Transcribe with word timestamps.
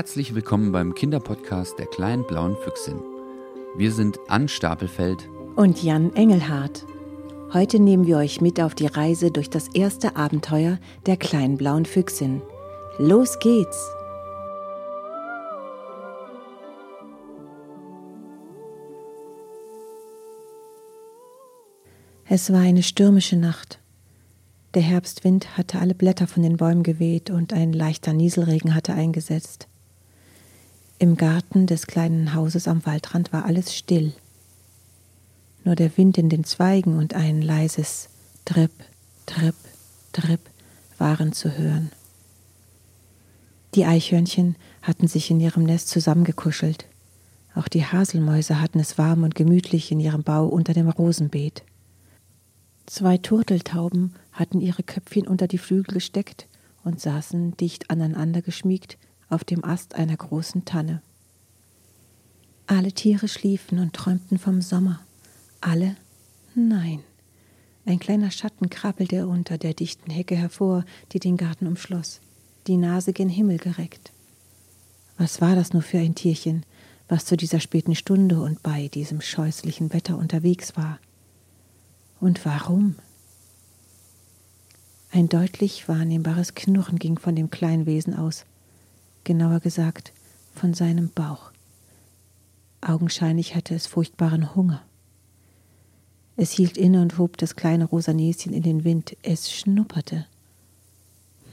Herzlich 0.00 0.34
willkommen 0.34 0.72
beim 0.72 0.94
Kinderpodcast 0.94 1.78
der 1.78 1.84
kleinen 1.84 2.26
blauen 2.26 2.56
Füchsin. 2.56 3.02
Wir 3.76 3.92
sind 3.92 4.18
Ann 4.28 4.48
Stapelfeld 4.48 5.28
und 5.56 5.82
Jan 5.82 6.14
Engelhardt. 6.14 6.86
Heute 7.52 7.78
nehmen 7.78 8.06
wir 8.06 8.16
euch 8.16 8.40
mit 8.40 8.62
auf 8.62 8.74
die 8.74 8.86
Reise 8.86 9.30
durch 9.30 9.50
das 9.50 9.68
erste 9.74 10.16
Abenteuer 10.16 10.78
der 11.04 11.18
kleinen 11.18 11.58
blauen 11.58 11.84
Füchsin. 11.84 12.40
Los 12.96 13.38
geht's! 13.40 13.90
Es 22.26 22.50
war 22.50 22.60
eine 22.60 22.82
stürmische 22.82 23.36
Nacht. 23.36 23.80
Der 24.72 24.82
Herbstwind 24.82 25.58
hatte 25.58 25.78
alle 25.78 25.94
Blätter 25.94 26.26
von 26.26 26.42
den 26.42 26.56
Bäumen 26.56 26.84
geweht 26.84 27.28
und 27.28 27.52
ein 27.52 27.74
leichter 27.74 28.14
Nieselregen 28.14 28.74
hatte 28.74 28.94
eingesetzt. 28.94 29.68
Im 31.02 31.16
Garten 31.16 31.66
des 31.66 31.86
kleinen 31.86 32.34
Hauses 32.34 32.68
am 32.68 32.84
Waldrand 32.84 33.32
war 33.32 33.46
alles 33.46 33.74
still. 33.74 34.12
Nur 35.64 35.74
der 35.74 35.96
Wind 35.96 36.18
in 36.18 36.28
den 36.28 36.44
Zweigen 36.44 36.98
und 36.98 37.14
ein 37.14 37.40
leises 37.40 38.10
Tripp, 38.44 38.70
Tripp, 39.24 39.54
Tripp 40.12 40.40
waren 40.98 41.32
zu 41.32 41.56
hören. 41.56 41.90
Die 43.74 43.86
Eichhörnchen 43.86 44.56
hatten 44.82 45.08
sich 45.08 45.30
in 45.30 45.40
ihrem 45.40 45.62
Nest 45.62 45.88
zusammengekuschelt. 45.88 46.84
Auch 47.54 47.68
die 47.68 47.86
Haselmäuse 47.86 48.60
hatten 48.60 48.78
es 48.78 48.98
warm 48.98 49.22
und 49.22 49.34
gemütlich 49.34 49.90
in 49.90 50.00
ihrem 50.00 50.22
Bau 50.22 50.46
unter 50.46 50.74
dem 50.74 50.90
Rosenbeet. 50.90 51.62
Zwei 52.84 53.16
Turteltauben 53.16 54.16
hatten 54.32 54.60
ihre 54.60 54.82
Köpfchen 54.82 55.26
unter 55.26 55.48
die 55.48 55.56
Flügel 55.56 55.94
gesteckt 55.94 56.46
und 56.84 57.00
saßen 57.00 57.56
dicht 57.56 57.88
aneinander 57.88 58.42
geschmiegt 58.42 58.98
auf 59.30 59.44
dem 59.44 59.64
Ast 59.64 59.94
einer 59.94 60.16
großen 60.16 60.64
Tanne. 60.64 61.02
Alle 62.66 62.92
Tiere 62.92 63.28
schliefen 63.28 63.78
und 63.78 63.94
träumten 63.94 64.38
vom 64.38 64.62
Sommer. 64.62 65.00
Alle? 65.60 65.96
Nein. 66.54 67.02
Ein 67.86 67.98
kleiner 67.98 68.30
Schatten 68.30 68.70
krabbelte 68.70 69.26
unter 69.26 69.58
der 69.58 69.74
dichten 69.74 70.10
Hecke 70.10 70.36
hervor, 70.36 70.84
die 71.12 71.18
den 71.18 71.36
Garten 71.36 71.66
umschloss, 71.66 72.20
die 72.66 72.76
Nase 72.76 73.12
gen 73.12 73.28
Himmel 73.28 73.58
gereckt. 73.58 74.12
Was 75.16 75.40
war 75.40 75.56
das 75.56 75.72
nur 75.72 75.82
für 75.82 75.98
ein 75.98 76.14
Tierchen, 76.14 76.64
was 77.08 77.24
zu 77.24 77.36
dieser 77.36 77.60
späten 77.60 77.94
Stunde 77.94 78.40
und 78.40 78.62
bei 78.62 78.88
diesem 78.88 79.20
scheußlichen 79.20 79.92
Wetter 79.92 80.16
unterwegs 80.16 80.76
war? 80.76 80.98
Und 82.20 82.44
warum? 82.44 82.96
Ein 85.10 85.28
deutlich 85.28 85.88
wahrnehmbares 85.88 86.54
Knurren 86.54 86.98
ging 86.98 87.18
von 87.18 87.34
dem 87.34 87.50
kleinen 87.50 87.86
Wesen 87.86 88.14
aus, 88.14 88.44
genauer 89.24 89.60
gesagt 89.60 90.12
von 90.54 90.74
seinem 90.74 91.10
Bauch. 91.10 91.50
Augenscheinlich 92.80 93.54
hatte 93.54 93.74
es 93.74 93.86
furchtbaren 93.86 94.54
Hunger. 94.54 94.82
Es 96.36 96.52
hielt 96.52 96.78
inne 96.78 97.02
und 97.02 97.18
hob 97.18 97.36
das 97.36 97.56
kleine 97.56 97.84
rosa 97.84 98.12
Näschen 98.12 98.52
in 98.52 98.62
den 98.62 98.84
Wind. 98.84 99.16
Es 99.22 99.52
schnupperte. 99.52 100.26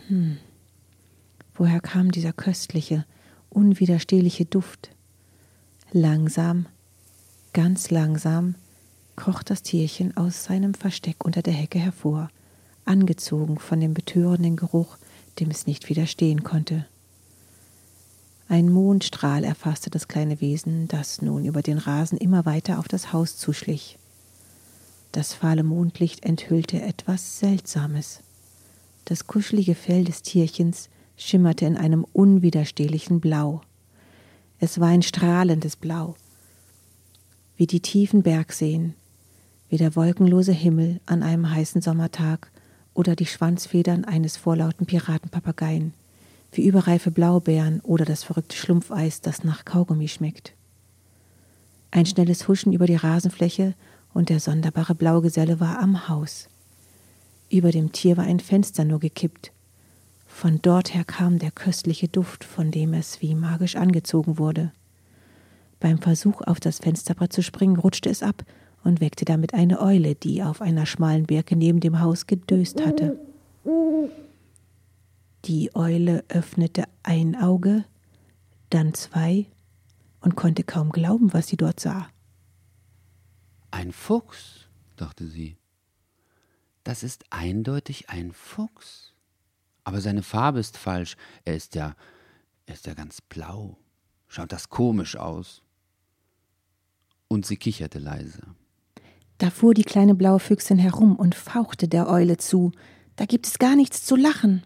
Hm, 0.08 0.38
woher 1.56 1.82
kam 1.82 2.12
dieser 2.12 2.32
köstliche, 2.32 3.06
unwiderstehliche 3.50 4.46
Duft? 4.46 4.92
Langsam, 5.92 6.68
ganz 7.54 7.92
langsam 7.92 8.56
kroch 9.18 9.44
das 9.44 9.64
Tierchen 9.64 10.16
aus 10.16 10.46
seinem 10.46 10.74
Versteck 10.74 11.26
unter 11.26 11.42
der 11.42 11.54
Hecke 11.54 11.80
hervor, 11.80 12.30
angezogen 12.86 13.58
von 13.58 13.82
dem 13.82 13.94
betörenden 13.94 14.56
Geruch, 14.56 14.98
dem 15.40 15.50
es 15.50 15.68
nicht 15.68 15.90
widerstehen 15.90 16.44
konnte. 16.44 16.86
Ein 18.50 18.72
Mondstrahl 18.72 19.44
erfasste 19.44 19.90
das 19.90 20.08
kleine 20.08 20.40
Wesen, 20.40 20.88
das 20.88 21.22
nun 21.22 21.44
über 21.44 21.62
den 21.62 21.78
Rasen 21.78 22.18
immer 22.18 22.46
weiter 22.46 22.80
auf 22.80 22.88
das 22.88 23.12
Haus 23.12 23.38
zuschlich. 23.38 23.98
Das 25.12 25.34
fahle 25.34 25.64
Mondlicht 25.64 26.24
enthüllte 26.24 26.82
etwas 26.82 27.40
Seltsames. 27.40 28.22
Das 29.04 29.28
kuschelige 29.28 29.76
Fell 29.76 30.06
des 30.06 30.22
Tierchens 30.22 30.90
schimmerte 31.18 31.66
in 31.66 31.76
einem 31.76 32.06
unwiderstehlichen 32.14 33.20
Blau. 33.20 33.62
Es 34.60 34.80
war 34.80 34.90
ein 34.90 35.02
strahlendes 35.02 35.76
Blau, 35.76 36.16
wie 37.58 37.68
die 37.68 37.82
tiefen 37.82 38.24
Bergseen, 38.24 38.94
wie 39.70 39.78
der 39.78 39.96
wolkenlose 39.96 40.54
Himmel 40.54 41.02
an 41.06 41.22
einem 41.22 41.50
heißen 41.50 41.82
Sommertag 41.82 42.50
oder 42.94 43.16
die 43.16 43.26
Schwanzfedern 43.26 44.06
eines 44.06 44.38
vorlauten 44.38 44.86
Piratenpapageien, 44.86 45.94
wie 46.52 46.66
überreife 46.66 47.12
Blaubeeren 47.12 47.82
oder 47.82 48.06
das 48.06 48.24
verrückte 48.24 48.56
Schlumpfeis, 48.56 49.22
das 49.22 49.44
nach 49.44 49.66
Kaugummi 49.66 50.08
schmeckt. 50.08 50.54
Ein 51.92 52.06
schnelles 52.06 52.48
Huschen 52.48 52.74
über 52.74 52.86
die 52.86 52.96
Rasenfläche 52.96 53.74
und 54.14 54.30
der 54.30 54.40
sonderbare 54.40 54.96
Blaugeselle 54.96 55.60
war 55.60 55.80
am 55.80 56.08
Haus. 56.10 56.50
Über 57.50 57.72
dem 57.72 57.92
Tier 57.92 58.18
war 58.18 58.26
ein 58.26 58.40
Fenster 58.40 58.84
nur 58.84 59.00
gekippt. 59.00 59.52
Von 60.26 60.60
dort 60.62 60.94
her 60.94 61.04
kam 61.06 61.40
der 61.40 61.52
köstliche 61.52 62.08
Duft, 62.08 62.44
von 62.44 62.72
dem 62.72 62.94
es 62.94 63.22
wie 63.22 63.36
magisch 63.36 63.76
angezogen 63.76 64.38
wurde. 64.38 64.72
Beim 65.80 66.00
Versuch, 66.00 66.42
auf 66.42 66.60
das 66.60 66.80
Fensterbrett 66.80 67.32
zu 67.32 67.42
springen, 67.42 67.78
rutschte 67.78 68.10
es 68.10 68.24
ab 68.24 68.44
und 68.84 69.02
weckte 69.02 69.26
damit 69.26 69.54
eine 69.54 69.82
Eule, 69.82 70.16
die 70.16 70.44
auf 70.44 70.62
einer 70.62 70.86
schmalen 70.86 71.26
Birke 71.26 71.56
neben 71.56 71.80
dem 71.80 72.00
Haus 72.00 72.28
gedöst 72.28 72.86
hatte. 72.86 73.18
Die 75.48 75.74
Eule 75.78 76.26
öffnete 76.28 76.84
ein 77.04 77.38
Auge, 77.38 77.86
dann 78.70 78.94
zwei 78.94 79.46
und 80.20 80.36
konnte 80.36 80.66
kaum 80.66 80.92
glauben, 80.92 81.32
was 81.32 81.48
sie 81.48 81.56
dort 81.56 81.80
sah. 81.80 82.10
Ein 83.72 83.94
Fuchs, 83.94 84.68
dachte 84.98 85.26
sie. 85.26 85.58
Das 86.84 87.02
ist 87.02 87.24
eindeutig 87.30 88.10
ein 88.10 88.34
Fuchs. 88.34 89.14
Aber 89.86 90.02
seine 90.02 90.22
Farbe 90.22 90.60
ist 90.60 90.78
falsch. 90.78 91.16
Er 91.46 91.56
ist 91.56 91.76
ja, 91.76 91.96
er 92.66 92.74
ist 92.74 92.86
ja 92.86 92.94
ganz 92.94 93.22
blau. 93.22 93.78
Schaut 94.28 94.52
das 94.52 94.68
komisch 94.68 95.16
aus. 95.16 95.62
Und 97.30 97.46
sie 97.46 97.56
kicherte 97.56 98.00
leise. 98.00 98.42
Da 99.38 99.50
fuhr 99.50 99.74
die 99.74 99.84
kleine 99.84 100.14
blaue 100.14 100.40
Füchsin 100.40 100.78
herum 100.78 101.16
und 101.16 101.36
fauchte 101.36 101.88
der 101.88 102.10
Eule 102.10 102.36
zu. 102.36 102.74
Da 103.16 103.26
gibt 103.26 103.48
es 103.48 103.60
gar 103.60 103.78
nichts 103.78 104.04
zu 104.04 104.18
lachen. 104.18 104.64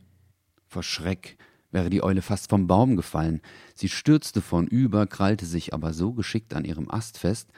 Vor 0.72 0.84
Schreck 0.84 1.38
wäre 1.72 1.90
die 1.90 2.02
Eule 2.02 2.22
fast 2.22 2.50
vom 2.50 2.66
Baum 2.66 2.96
gefallen. 2.96 3.42
Sie 3.76 3.90
stürzte 3.90 4.40
vornüber, 4.40 5.06
krallte 5.06 5.46
sich 5.46 5.74
aber 5.74 5.92
so 5.92 6.14
geschickt 6.14 6.54
an 6.54 6.64
ihrem 6.64 6.90
Ast 6.90 7.18
fest, 7.18 7.50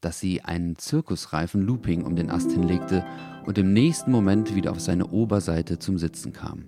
dass 0.00 0.20
sie 0.20 0.42
einen 0.42 0.76
zirkusreifen 0.76 1.62
Looping 1.62 2.04
um 2.04 2.14
den 2.14 2.30
Ast 2.30 2.52
hinlegte 2.52 3.04
und 3.44 3.58
im 3.58 3.72
nächsten 3.72 4.12
Moment 4.12 4.54
wieder 4.54 4.70
auf 4.70 4.78
seine 4.78 5.08
Oberseite 5.08 5.80
zum 5.80 5.98
Sitzen 5.98 6.32
kam. 6.32 6.66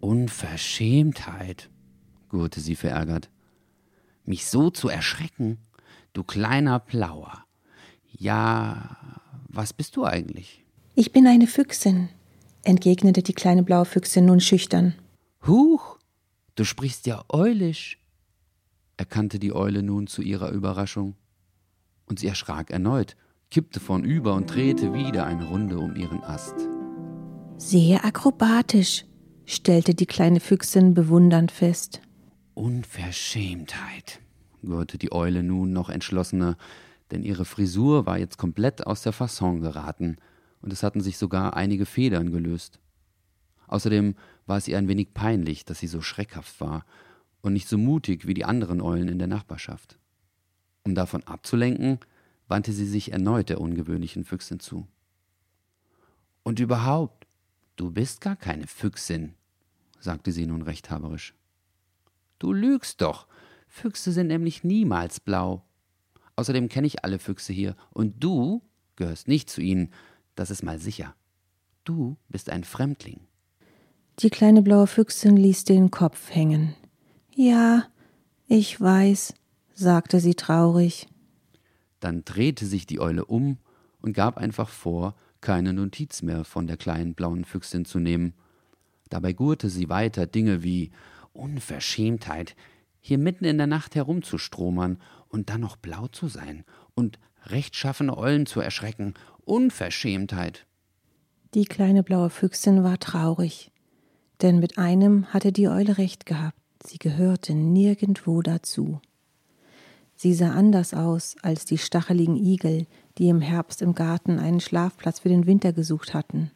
Unverschämtheit, 0.00 1.68
gurrte 2.30 2.60
sie 2.60 2.74
verärgert. 2.74 3.28
Mich 4.24 4.46
so 4.46 4.70
zu 4.70 4.88
erschrecken, 4.88 5.58
du 6.14 6.24
kleiner 6.24 6.78
Plauer. 6.78 7.44
Ja, 8.10 8.96
was 9.48 9.74
bist 9.74 9.96
du 9.96 10.06
eigentlich? 10.06 10.64
Ich 10.94 11.12
bin 11.12 11.26
eine 11.26 11.46
Füchsin, 11.46 12.08
entgegnete 12.62 13.22
die 13.22 13.34
kleine 13.34 13.62
blaue 13.62 13.84
Füchsin 13.84 14.24
nun 14.24 14.40
schüchtern. 14.40 14.94
Huch, 15.46 15.98
du 16.54 16.64
sprichst 16.64 17.06
ja 17.06 17.24
eulisch, 17.28 17.98
erkannte 18.96 19.40
die 19.40 19.52
Eule 19.52 19.82
nun 19.82 20.06
zu 20.06 20.22
ihrer 20.22 20.50
Überraschung. 20.50 21.16
Und 22.06 22.20
sie 22.20 22.28
erschrak 22.28 22.70
erneut, 22.70 23.16
kippte 23.50 23.80
vornüber 23.80 24.34
und 24.34 24.54
drehte 24.54 24.94
wieder 24.94 25.26
eine 25.26 25.46
Runde 25.46 25.78
um 25.78 25.96
ihren 25.96 26.22
Ast. 26.22 26.54
Sehr 27.56 28.04
akrobatisch, 28.04 29.04
stellte 29.44 29.94
die 29.94 30.06
kleine 30.06 30.38
Füchsin 30.38 30.94
bewundernd 30.94 31.50
fest. 31.50 32.00
Unverschämtheit, 32.54 34.20
gurrte 34.62 34.96
die 34.96 35.10
Eule 35.10 35.42
nun 35.42 35.72
noch 35.72 35.90
entschlossener, 35.90 36.56
denn 37.10 37.24
ihre 37.24 37.44
Frisur 37.44 38.06
war 38.06 38.18
jetzt 38.18 38.38
komplett 38.38 38.86
aus 38.86 39.02
der 39.02 39.12
Fasson 39.12 39.60
geraten 39.60 40.18
und 40.60 40.72
es 40.72 40.84
hatten 40.84 41.00
sich 41.00 41.18
sogar 41.18 41.56
einige 41.56 41.84
Federn 41.84 42.30
gelöst. 42.30 42.78
Außerdem 43.66 44.14
war 44.52 44.58
es 44.58 44.68
ihr 44.68 44.76
ein 44.76 44.86
wenig 44.86 45.14
peinlich, 45.14 45.64
dass 45.64 45.78
sie 45.78 45.86
so 45.86 46.02
schreckhaft 46.02 46.60
war 46.60 46.84
und 47.40 47.54
nicht 47.54 47.66
so 47.66 47.78
mutig 47.78 48.26
wie 48.26 48.34
die 48.34 48.44
anderen 48.44 48.82
Eulen 48.82 49.08
in 49.08 49.18
der 49.18 49.26
Nachbarschaft. 49.26 49.98
Um 50.82 50.94
davon 50.94 51.22
abzulenken, 51.22 51.98
wandte 52.48 52.74
sie 52.74 52.84
sich 52.84 53.12
erneut 53.12 53.48
der 53.48 53.62
ungewöhnlichen 53.62 54.26
Füchsin 54.26 54.60
zu. 54.60 54.86
Und 56.42 56.60
überhaupt, 56.60 57.26
du 57.76 57.90
bist 57.90 58.20
gar 58.20 58.36
keine 58.36 58.66
Füchsin, 58.66 59.36
sagte 60.00 60.32
sie 60.32 60.44
nun 60.44 60.60
rechthaberisch. 60.60 61.32
Du 62.38 62.52
lügst 62.52 63.00
doch. 63.00 63.28
Füchse 63.68 64.12
sind 64.12 64.26
nämlich 64.26 64.64
niemals 64.64 65.18
blau. 65.18 65.64
Außerdem 66.36 66.68
kenne 66.68 66.88
ich 66.88 67.06
alle 67.06 67.18
Füchse 67.18 67.54
hier 67.54 67.74
und 67.88 68.22
du 68.22 68.60
gehörst 68.96 69.28
nicht 69.28 69.48
zu 69.48 69.62
ihnen, 69.62 69.94
das 70.34 70.50
ist 70.50 70.62
mal 70.62 70.78
sicher. 70.78 71.14
Du 71.84 72.18
bist 72.28 72.50
ein 72.50 72.64
Fremdling. 72.64 73.26
Die 74.18 74.30
kleine 74.30 74.62
blaue 74.62 74.86
Füchsin 74.86 75.36
ließ 75.36 75.64
den 75.64 75.90
Kopf 75.90 76.34
hängen. 76.34 76.74
Ja, 77.34 77.84
Ich 78.46 78.78
weiß, 78.78 79.32
sagte 79.72 80.20
sie 80.20 80.34
traurig. 80.34 81.08
Dann 82.00 82.22
drehte 82.24 82.66
sich 82.66 82.86
die 82.86 83.00
Eule 83.00 83.24
um 83.24 83.56
und 84.02 84.12
gab 84.12 84.36
einfach 84.36 84.68
vor, 84.68 85.14
keine 85.40 85.72
Notiz 85.72 86.20
mehr 86.20 86.44
von 86.44 86.66
der 86.66 86.76
kleinen 86.76 87.14
blauen 87.14 87.46
Füchsin 87.46 87.86
zu 87.86 87.98
nehmen. 87.98 88.34
Dabei 89.08 89.32
gurte 89.32 89.70
sie 89.70 89.88
weiter 89.88 90.26
Dinge 90.26 90.62
wie 90.62 90.90
Unverschämtheit, 91.32 92.54
hier 93.00 93.18
mitten 93.18 93.44
in 93.44 93.58
der 93.58 93.66
Nacht 93.66 93.94
herumzustromern 93.94 94.98
und 95.28 95.48
dann 95.48 95.62
noch 95.62 95.76
blau 95.76 96.08
zu 96.08 96.28
sein 96.28 96.64
und 96.94 97.18
rechtschaffene 97.46 98.16
Eulen 98.16 98.46
zu 98.46 98.60
erschrecken. 98.60 99.14
Unverschämtheit. 99.44 100.66
Die 101.54 101.64
kleine 101.64 102.02
blaue 102.02 102.30
Füchsin 102.30 102.84
war 102.84 102.98
traurig, 103.00 103.71
denn 104.42 104.58
mit 104.58 104.78
einem 104.78 105.26
hatte 105.26 105.52
die 105.52 105.68
Eule 105.68 105.98
recht 105.98 106.26
gehabt, 106.26 106.58
sie 106.84 106.98
gehörte 106.98 107.54
nirgendwo 107.54 108.42
dazu. 108.42 109.00
Sie 110.16 110.34
sah 110.34 110.52
anders 110.52 110.94
aus 110.94 111.36
als 111.42 111.64
die 111.64 111.78
stacheligen 111.78 112.36
Igel, 112.36 112.86
die 113.18 113.28
im 113.28 113.40
Herbst 113.40 113.82
im 113.82 113.94
Garten 113.94 114.38
einen 114.38 114.60
Schlafplatz 114.60 115.20
für 115.20 115.28
den 115.28 115.46
Winter 115.46 115.72
gesucht 115.72 116.14
hatten. 116.14 116.50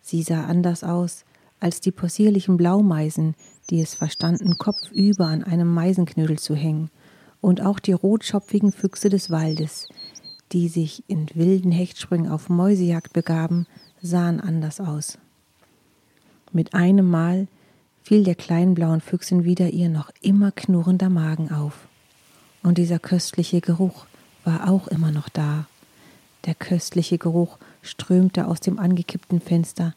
Sie 0.00 0.22
sah 0.22 0.44
anders 0.44 0.84
aus 0.84 1.24
als 1.58 1.80
die 1.80 1.90
possierlichen 1.90 2.56
Blaumeisen, 2.56 3.34
die 3.70 3.80
es 3.80 3.94
verstanden, 3.94 4.58
kopfüber 4.58 5.26
an 5.26 5.42
einem 5.42 5.72
Meisenknödel 5.72 6.38
zu 6.38 6.54
hängen, 6.54 6.90
und 7.40 7.60
auch 7.60 7.78
die 7.78 7.92
rotschopfigen 7.92 8.72
Füchse 8.72 9.08
des 9.08 9.30
Waldes, 9.30 9.88
die 10.52 10.68
sich 10.68 11.04
in 11.06 11.26
wilden 11.34 11.70
Hechtsprüngen 11.70 12.30
auf 12.30 12.48
Mäusejagd 12.48 13.12
begaben, 13.12 13.66
sahen 14.02 14.40
anders 14.40 14.80
aus. 14.80 15.18
Mit 16.56 16.72
einem 16.72 17.10
Mal 17.10 17.48
fiel 18.02 18.24
der 18.24 18.34
kleinen 18.34 18.74
blauen 18.74 19.02
Füchsin 19.02 19.44
wieder 19.44 19.68
ihr 19.68 19.90
noch 19.90 20.10
immer 20.22 20.52
knurrender 20.52 21.10
Magen 21.10 21.52
auf. 21.52 21.86
Und 22.62 22.78
dieser 22.78 22.98
köstliche 22.98 23.60
Geruch 23.60 24.06
war 24.42 24.66
auch 24.70 24.88
immer 24.88 25.12
noch 25.12 25.28
da. 25.28 25.66
Der 26.46 26.54
köstliche 26.54 27.18
Geruch 27.18 27.58
strömte 27.82 28.46
aus 28.46 28.60
dem 28.60 28.78
angekippten 28.78 29.42
Fenster. 29.42 29.92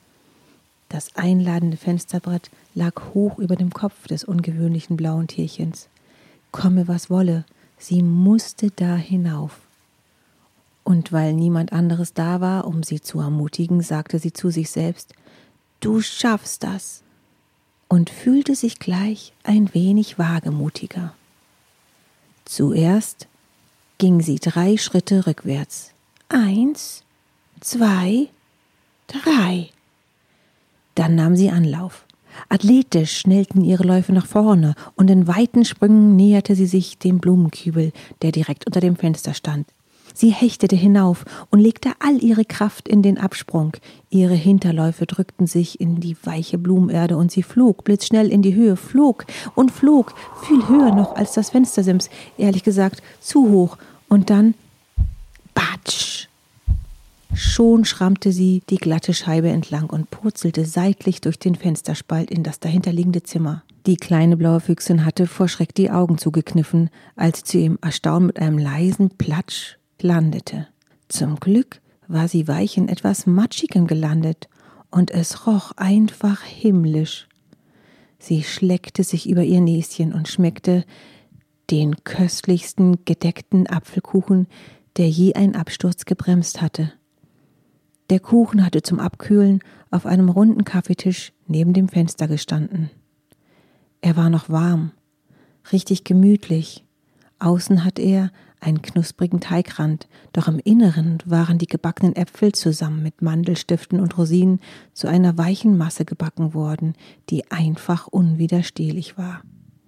Das 0.89 1.15
einladende 1.15 1.77
Fensterbrett 1.77 2.51
lag 2.75 3.13
hoch 3.13 3.39
über 3.39 3.55
dem 3.55 3.71
Kopf 3.71 4.07
des 4.07 4.25
ungewöhnlichen 4.25 4.97
blauen 4.97 5.27
Tierchens. 5.27 5.87
Komme, 6.51 6.89
was 6.89 7.09
wolle, 7.09 7.45
sie 7.77 8.03
musste 8.03 8.69
da 8.71 8.97
hinauf. 8.97 9.61
Und 10.83 11.13
weil 11.13 11.31
niemand 11.31 11.71
anderes 11.71 12.13
da 12.13 12.41
war, 12.41 12.67
um 12.67 12.83
sie 12.83 12.99
zu 12.99 13.21
ermutigen, 13.21 13.79
sagte 13.79 14.19
sie 14.19 14.33
zu 14.33 14.49
sich 14.49 14.69
selbst 14.71 15.13
Du 15.79 16.01
schaffst 16.01 16.63
das 16.63 17.03
und 17.87 18.09
fühlte 18.09 18.55
sich 18.55 18.79
gleich 18.79 19.33
ein 19.43 19.73
wenig 19.73 20.19
wagemutiger. 20.19 21.13
Zuerst 22.45 23.27
ging 23.97 24.21
sie 24.21 24.39
drei 24.39 24.77
Schritte 24.77 25.25
rückwärts. 25.25 25.91
Eins, 26.27 27.03
zwei, 27.61 28.27
drei. 29.07 29.69
Dann 30.95 31.15
nahm 31.15 31.35
sie 31.35 31.49
Anlauf. 31.49 32.05
Athletisch 32.49 33.17
schnellten 33.17 33.63
ihre 33.63 33.83
Läufe 33.83 34.13
nach 34.13 34.25
vorne, 34.25 34.75
und 34.95 35.09
in 35.09 35.27
weiten 35.27 35.65
Sprüngen 35.65 36.15
näherte 36.15 36.55
sie 36.55 36.67
sich 36.67 36.97
dem 36.97 37.19
Blumenkübel, 37.19 37.91
der 38.21 38.31
direkt 38.31 38.67
unter 38.67 38.79
dem 38.79 38.95
Fenster 38.95 39.33
stand. 39.33 39.67
Sie 40.13 40.29
hechtete 40.29 40.75
hinauf 40.75 41.25
und 41.49 41.59
legte 41.59 41.91
all 41.99 42.23
ihre 42.23 42.45
Kraft 42.45 42.87
in 42.87 43.01
den 43.01 43.17
Absprung. 43.17 43.73
Ihre 44.09 44.35
Hinterläufe 44.35 45.05
drückten 45.05 45.47
sich 45.47 45.79
in 45.79 45.99
die 45.99 46.17
weiche 46.23 46.57
Blumenerde 46.57 47.17
und 47.17 47.31
sie 47.31 47.43
flog 47.43 47.83
blitzschnell 47.83 48.31
in 48.31 48.41
die 48.41 48.55
Höhe, 48.55 48.75
flog 48.75 49.25
und 49.55 49.71
flog, 49.71 50.13
viel 50.43 50.67
höher 50.67 50.93
noch 50.93 51.15
als 51.15 51.33
das 51.33 51.51
Fenstersims, 51.51 52.09
ehrlich 52.37 52.63
gesagt 52.63 53.01
zu 53.19 53.49
hoch. 53.49 53.77
Und 54.07 54.29
dann 54.29 54.55
Batsch! 55.53 56.27
Schon 57.33 57.85
schrammte 57.85 58.31
sie 58.31 58.63
die 58.69 58.77
glatte 58.77 59.13
Scheibe 59.13 59.49
entlang 59.49 59.89
und 59.89 60.09
purzelte 60.09 60.65
seitlich 60.65 61.21
durch 61.21 61.39
den 61.39 61.55
Fensterspalt 61.55 62.31
in 62.31 62.43
das 62.43 62.59
dahinterliegende 62.59 63.23
Zimmer. 63.23 63.63
Die 63.85 63.95
kleine 63.95 64.35
blaue 64.35 64.59
Füchsin 64.59 65.05
hatte 65.05 65.25
vor 65.25 65.47
Schreck 65.47 65.73
die 65.73 65.89
Augen 65.89 66.17
zugekniffen, 66.17 66.89
als 67.15 67.43
sie 67.45 67.65
im 67.65 67.79
Erstaunen 67.81 68.27
mit 68.27 68.39
einem 68.39 68.57
leisen 68.57 69.11
Platsch 69.17 69.78
landete. 70.03 70.67
Zum 71.07 71.39
Glück 71.39 71.81
war 72.07 72.27
sie 72.27 72.47
weich 72.47 72.77
in 72.77 72.87
etwas 72.87 73.25
Matschigem 73.25 73.87
gelandet, 73.87 74.49
und 74.91 75.11
es 75.11 75.45
roch 75.45 75.71
einfach 75.75 76.41
himmlisch. 76.43 77.27
Sie 78.17 78.43
schleckte 78.43 79.03
sich 79.03 79.29
über 79.29 79.43
ihr 79.43 79.61
Näschen 79.61 80.13
und 80.13 80.27
schmeckte 80.27 80.83
den 81.71 82.03
köstlichsten 82.03 83.05
gedeckten 83.05 83.67
Apfelkuchen, 83.67 84.47
der 84.97 85.09
je 85.09 85.35
ein 85.35 85.55
Absturz 85.55 86.05
gebremst 86.05 86.61
hatte. 86.61 86.91
Der 88.09 88.19
Kuchen 88.19 88.65
hatte 88.65 88.81
zum 88.81 88.99
Abkühlen 88.99 89.59
auf 89.91 90.05
einem 90.05 90.29
runden 90.29 90.63
Kaffeetisch 90.63 91.31
neben 91.47 91.73
dem 91.73 91.87
Fenster 91.87 92.27
gestanden. 92.27 92.89
Er 94.01 94.17
war 94.17 94.29
noch 94.29 94.49
warm, 94.49 94.91
richtig 95.71 96.03
gemütlich. 96.03 96.83
Außen 97.39 97.83
hatte 97.83 98.01
er 98.01 98.31
einen 98.59 98.81
knusprigen 98.81 99.39
Teigrand, 99.39 100.07
doch 100.33 100.47
im 100.47 100.59
Inneren 100.59 101.19
waren 101.25 101.57
die 101.57 101.67
gebackenen 101.67 102.15
Äpfel 102.15 102.51
zusammen 102.51 103.01
mit 103.01 103.21
Mandelstiften 103.21 103.99
und 103.99 104.17
Rosinen 104.17 104.59
zu 104.93 105.07
einer 105.07 105.37
weichen 105.37 105.77
Masse 105.77 106.05
gebacken 106.05 106.53
worden, 106.53 106.95
die 107.29 107.49
einfach 107.51 108.07
unwiderstehlich 108.07 109.17
war. 109.17 109.41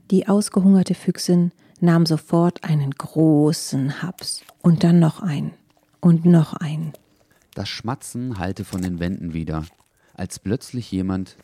Die 0.09 0.27
ausgehungerte 0.27 0.95
Füchsin 0.95 1.51
nahm 1.79 2.05
sofort 2.05 2.63
einen 2.63 2.91
großen 2.91 4.01
Haps 4.01 4.41
und 4.61 4.83
dann 4.83 4.99
noch 4.99 5.21
einen 5.21 5.51
und 5.99 6.25
noch 6.25 6.53
einen. 6.53 6.93
Das 7.53 7.67
Schmatzen 7.67 8.39
hallte 8.39 8.63
von 8.63 8.81
den 8.81 8.99
Wänden 8.99 9.33
wieder, 9.33 9.65
als 10.13 10.39
plötzlich 10.39 10.91
jemand 10.91 11.35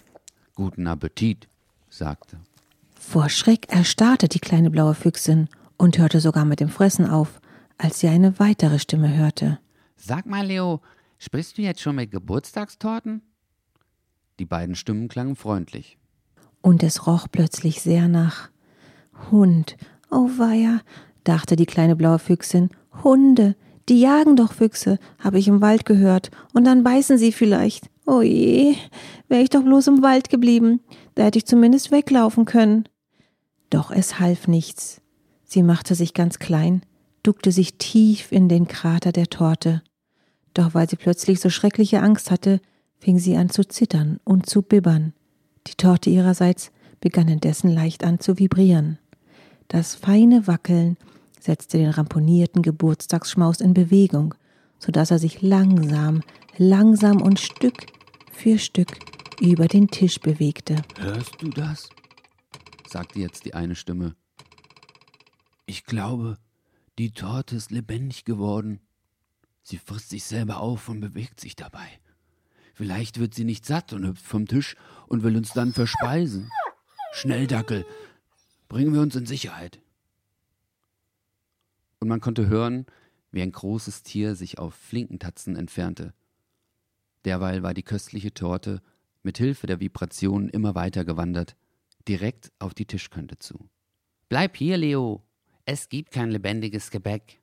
Guten 0.56 0.88
Appetit 0.88 1.48
sagte. 1.89 2.39
Vor 3.00 3.30
Schreck 3.30 3.69
erstarrte 3.69 4.27
die 4.27 4.39
kleine 4.39 4.69
blaue 4.69 4.95
Füchsin 4.95 5.50
und 5.77 5.97
hörte 5.97 6.19
sogar 6.19 6.45
mit 6.45 6.59
dem 6.59 6.69
Fressen 6.69 7.06
auf, 7.09 7.39
als 7.77 8.00
sie 8.00 8.07
eine 8.07 8.39
weitere 8.39 8.79
Stimme 8.79 9.15
hörte. 9.15 9.59
Sag 9.96 10.25
mal, 10.25 10.46
Leo, 10.46 10.81
sprichst 11.17 11.57
du 11.57 11.62
jetzt 11.62 11.81
schon 11.81 11.96
mit 11.96 12.12
Geburtstagstorten? 12.12 13.22
Die 14.39 14.46
beiden 14.46 14.75
Stimmen 14.75 15.07
klangen 15.07 15.36
freundlich. 15.36 15.98
Und 16.62 16.84
es 16.84 17.07
roch 17.07 17.27
plötzlich 17.31 17.81
sehr 17.81 18.07
nach 18.07 18.50
Hund. 19.31 19.77
Oh 20.12 20.29
weia, 20.38 20.81
dachte 21.24 21.55
die 21.55 21.65
kleine 21.65 21.96
blaue 21.96 22.19
Füchsin. 22.19 22.69
Hunde, 23.03 23.55
die 23.89 24.00
jagen 24.00 24.36
doch 24.36 24.53
Füchse, 24.53 25.00
habe 25.19 25.39
ich 25.39 25.48
im 25.48 25.62
Wald 25.62 25.86
gehört, 25.86 26.29
und 26.53 26.65
dann 26.65 26.84
beißen 26.84 27.17
sie 27.17 27.31
vielleicht. 27.31 27.89
Oh 28.05 28.22
je, 28.22 28.75
wäre 29.27 29.41
ich 29.41 29.50
doch 29.50 29.63
bloß 29.63 29.88
im 29.88 30.01
Wald 30.01 30.29
geblieben, 30.29 30.81
da 31.15 31.24
hätte 31.24 31.38
ich 31.38 31.46
zumindest 31.46 31.91
weglaufen 31.91 32.46
können. 32.46 32.88
Doch 33.69 33.91
es 33.91 34.19
half 34.19 34.48
nichts. 34.48 35.01
Sie 35.48 35.63
machte 35.63 35.96
sich 35.96 36.13
ganz 36.13 36.39
klein, 36.39 36.82
duckte 37.24 37.54
sich 37.54 37.77
tief 37.77 38.32
in 38.34 38.50
den 38.50 38.68
Krater 38.68 39.13
der 39.13 39.27
Torte. 39.27 39.82
Doch 40.54 40.74
weil 40.74 40.89
sie 40.89 40.98
plötzlich 40.98 41.39
so 41.39 41.50
schreckliche 41.50 42.01
Angst 42.01 42.32
hatte, 42.32 42.60
fing 43.00 43.18
sie 43.18 43.38
an 43.38 43.50
zu 43.50 43.66
zittern 43.66 44.20
und 44.25 44.46
zu 44.46 44.62
bibbern. 44.62 45.13
Die 45.68 45.75
Torte 45.75 46.10
ihrerseits 46.10 46.72
begann 47.00 47.30
indessen 47.30 47.70
leicht 47.70 48.04
an 48.04 48.20
zu 48.20 48.38
vibrieren. 48.38 49.00
Das 49.70 49.96
feine 49.96 50.48
Wackeln 50.48 50.98
setzte 51.39 51.77
den 51.77 51.92
ramponierten 51.92 52.62
Geburtstagsschmaus 52.62 53.62
in 53.62 53.74
Bewegung, 53.74 54.36
so 54.80 54.92
dass 54.92 55.12
er 55.12 55.20
sich 55.20 55.42
langsam, 55.42 56.24
langsam 56.58 57.22
und 57.22 57.39
Stück 57.39 57.86
für 58.32 58.58
Stück 58.60 59.00
über 59.39 59.68
den 59.68 59.88
Tisch 59.88 60.20
bewegte. 60.20 60.75
Hörst 61.00 61.36
du 61.39 61.50
das? 61.50 61.89
sagte 62.89 63.20
jetzt 63.20 63.46
die 63.46 63.54
eine 63.54 63.75
Stimme. 63.75 64.16
Ich 65.69 65.83
glaube, 65.83 66.38
die 66.97 67.12
Torte 67.12 67.57
ist 67.57 67.71
lebendig 67.71 68.24
geworden. 68.24 68.79
Sie 69.63 69.77
frisst 69.77 70.09
sich 70.09 70.24
selber 70.24 70.62
auf 70.62 70.88
und 70.88 71.01
bewegt 71.01 71.41
sich 71.41 71.57
dabei. 71.57 72.00
Vielleicht 72.74 73.19
wird 73.19 73.36
sie 73.36 73.43
nicht 73.43 73.65
satt 73.65 73.91
und 73.91 74.07
hüpft 74.07 74.25
vom 74.25 74.47
Tisch 74.47 74.77
und 75.07 75.24
will 75.24 75.36
uns 75.36 75.51
dann 75.51 75.74
verspeisen. 75.74 76.50
Schnell, 77.12 77.47
Dackel, 77.47 77.86
bringen 78.69 78.93
wir 78.93 79.01
uns 79.01 79.17
in 79.17 79.25
Sicherheit. 79.25 79.81
Und 82.00 82.07
man 82.07 82.21
konnte 82.21 82.47
hören, 82.47 82.86
wie 83.31 83.41
ein 83.41 83.51
großes 83.51 84.03
Tier 84.03 84.36
sich 84.36 84.59
auf 84.59 84.74
Flinkentatzen 84.74 85.57
entfernte. 85.57 86.13
Derweil 87.25 87.62
war 87.62 87.74
die 87.74 87.83
köstliche 87.83 88.33
Torte 88.33 88.81
mit 89.21 89.38
Hilfe 89.38 89.67
der 89.67 89.81
Vibrationen 89.81 90.47
immer 90.47 90.75
weiter 90.75 91.03
gewandert, 91.03 91.57
direkt 92.07 92.53
auf 92.57 92.74
die 92.74 92.86
Tischkante 92.86 93.38
zu. 93.38 93.69
Bleib 94.29 94.55
hier, 94.55 94.77
Leo, 94.77 95.26
es 95.67 95.89
gibt 95.89 96.12
kein 96.12 96.31
lebendiges 96.31 96.91
Gebäck, 96.91 97.41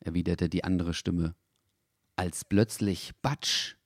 erwiderte 0.00 0.48
die 0.48 0.64
andere 0.64 0.94
Stimme, 0.94 1.34
als 2.16 2.42
plötzlich 2.42 3.12
Batsch. 3.20 3.76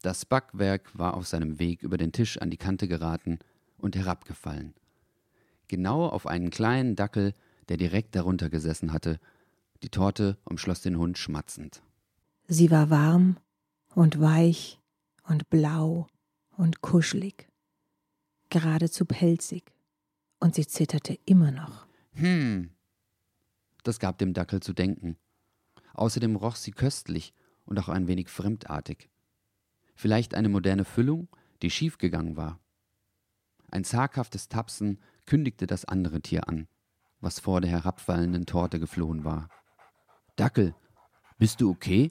Das 0.00 0.24
Backwerk 0.24 0.98
war 0.98 1.12
auf 1.12 1.26
seinem 1.26 1.58
Weg 1.58 1.82
über 1.82 1.98
den 1.98 2.10
Tisch 2.10 2.38
an 2.38 2.48
die 2.48 2.56
Kante 2.56 2.88
geraten 2.88 3.38
und 3.76 3.96
herabgefallen. 3.96 4.74
genau 5.68 6.06
auf 6.06 6.26
einen 6.26 6.48
kleinen 6.48 6.96
Dackel, 6.96 7.34
der 7.68 7.76
direkt 7.76 8.16
darunter 8.16 8.48
gesessen 8.48 8.94
hatte. 8.94 9.20
Die 9.82 9.90
Torte 9.90 10.38
umschloss 10.44 10.80
den 10.80 10.96
Hund 10.96 11.18
schmatzend. 11.18 11.82
Sie 12.48 12.70
war 12.70 12.88
warm 12.88 13.36
und 13.94 14.20
weich 14.20 14.80
und 15.22 15.50
blau 15.50 16.08
und 16.56 16.80
kuschelig, 16.80 17.46
geradezu 18.48 19.04
pelzig, 19.04 19.70
und 20.40 20.54
sie 20.54 20.66
zitterte 20.66 21.18
immer 21.26 21.52
noch. 21.52 21.89
Hm. 22.14 22.70
Das 23.82 23.98
gab 23.98 24.18
dem 24.18 24.32
Dackel 24.34 24.60
zu 24.60 24.72
denken. 24.72 25.16
Außerdem 25.94 26.36
roch 26.36 26.56
sie 26.56 26.72
köstlich 26.72 27.34
und 27.64 27.78
auch 27.78 27.88
ein 27.88 28.08
wenig 28.08 28.28
fremdartig. 28.28 29.10
Vielleicht 29.94 30.34
eine 30.34 30.48
moderne 30.48 30.84
Füllung, 30.84 31.28
die 31.62 31.70
schiefgegangen 31.70 32.36
war. 32.36 32.58
Ein 33.70 33.84
zaghaftes 33.84 34.48
Tapsen 34.48 34.98
kündigte 35.26 35.66
das 35.66 35.84
andere 35.84 36.20
Tier 36.20 36.48
an, 36.48 36.66
was 37.20 37.38
vor 37.38 37.60
der 37.60 37.70
herabfallenden 37.70 38.46
Torte 38.46 38.80
geflohen 38.80 39.24
war. 39.24 39.48
Dackel, 40.36 40.74
bist 41.38 41.60
du 41.60 41.70
okay? 41.70 42.10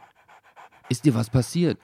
Ist 0.88 1.06
dir 1.06 1.14
was 1.14 1.30
passiert? 1.30 1.80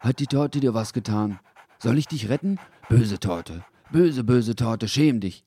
Hat 0.00 0.18
die 0.18 0.26
Torte 0.26 0.60
dir 0.60 0.74
was 0.74 0.92
getan? 0.92 1.40
Soll 1.78 1.98
ich 1.98 2.06
dich 2.06 2.28
retten? 2.28 2.58
Böse 2.88 3.18
Torte, 3.18 3.64
böse, 3.90 4.24
böse 4.24 4.54
Torte, 4.54 4.88
schäm 4.88 5.20
dich. 5.20 5.44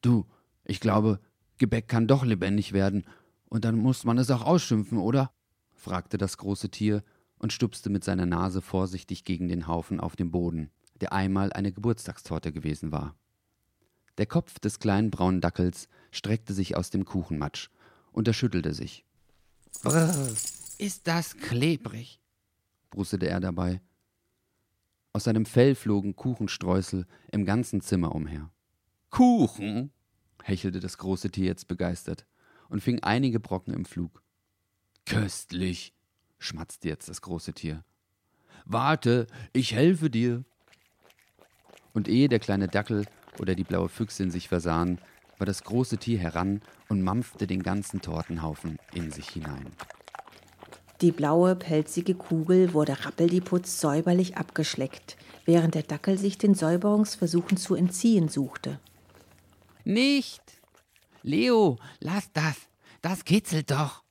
Du, 0.00 0.26
ich 0.70 0.78
glaube, 0.78 1.18
Gebäck 1.58 1.88
kann 1.88 2.06
doch 2.06 2.24
lebendig 2.24 2.72
werden, 2.72 3.04
und 3.48 3.64
dann 3.64 3.76
muss 3.76 4.04
man 4.04 4.18
es 4.18 4.30
auch 4.30 4.42
ausschimpfen, 4.42 4.98
oder? 4.98 5.32
fragte 5.74 6.16
das 6.16 6.38
große 6.38 6.70
Tier 6.70 7.02
und 7.38 7.52
stupste 7.52 7.90
mit 7.90 8.04
seiner 8.04 8.26
Nase 8.26 8.62
vorsichtig 8.62 9.24
gegen 9.24 9.48
den 9.48 9.66
Haufen 9.66 9.98
auf 9.98 10.14
dem 10.14 10.30
Boden, 10.30 10.70
der 11.00 11.12
einmal 11.12 11.52
eine 11.52 11.72
Geburtstagstorte 11.72 12.52
gewesen 12.52 12.92
war. 12.92 13.16
Der 14.18 14.26
Kopf 14.26 14.60
des 14.60 14.78
kleinen 14.78 15.10
braunen 15.10 15.40
Dackels 15.40 15.88
streckte 16.12 16.54
sich 16.54 16.76
aus 16.76 16.90
dem 16.90 17.04
Kuchenmatsch, 17.04 17.68
und 18.12 18.28
er 18.28 18.34
schüttelte 18.34 18.72
sich. 18.72 19.04
Brrr, 19.82 20.14
ist 20.78 21.08
das 21.08 21.36
klebrig, 21.36 22.20
brustete 22.90 23.28
er 23.28 23.40
dabei. 23.40 23.80
Aus 25.12 25.24
seinem 25.24 25.46
Fell 25.46 25.74
flogen 25.74 26.14
Kuchenstreusel 26.14 27.06
im 27.32 27.44
ganzen 27.44 27.80
Zimmer 27.80 28.14
umher. 28.14 28.52
Kuchen, 29.10 29.90
hechelte 30.50 30.80
das 30.80 30.98
große 30.98 31.30
Tier 31.30 31.46
jetzt 31.46 31.68
begeistert 31.68 32.26
und 32.68 32.82
fing 32.82 33.02
einige 33.02 33.40
Brocken 33.40 33.72
im 33.72 33.84
Flug. 33.86 34.22
Köstlich, 35.06 35.94
schmatzte 36.38 36.88
jetzt 36.88 37.08
das 37.08 37.22
große 37.22 37.54
Tier. 37.54 37.84
Warte, 38.64 39.26
ich 39.52 39.72
helfe 39.72 40.10
dir. 40.10 40.44
Und 41.92 42.06
ehe 42.08 42.28
der 42.28 42.38
kleine 42.38 42.68
Dackel 42.68 43.06
oder 43.38 43.54
die 43.54 43.64
blaue 43.64 43.88
Füchsin 43.88 44.30
sich 44.30 44.48
versahen, 44.48 45.00
war 45.38 45.46
das 45.46 45.64
große 45.64 45.98
Tier 45.98 46.18
heran 46.18 46.60
und 46.88 47.02
mampfte 47.02 47.46
den 47.46 47.62
ganzen 47.62 48.02
Tortenhaufen 48.02 48.78
in 48.92 49.10
sich 49.10 49.30
hinein. 49.30 49.66
Die 51.00 51.12
blaue, 51.12 51.56
pelzige 51.56 52.14
Kugel 52.14 52.74
wurde 52.74 53.06
rappeldieputz 53.06 53.80
säuberlich 53.80 54.36
abgeschleckt, 54.36 55.16
während 55.46 55.74
der 55.74 55.82
Dackel 55.82 56.18
sich 56.18 56.36
den 56.36 56.54
Säuberungsversuchen 56.54 57.56
zu 57.56 57.74
entziehen 57.74 58.28
suchte. 58.28 58.78
Nicht! 59.84 60.42
Leo, 61.22 61.78
lass 62.00 62.32
das! 62.32 62.56
Das 63.02 63.24
kitzelt 63.24 63.70
doch! 63.70 64.02